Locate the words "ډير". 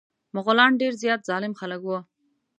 0.81-0.93